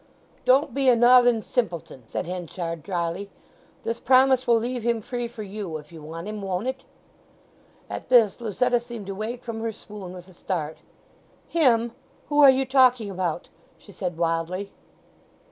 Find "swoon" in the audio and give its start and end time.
9.71-10.13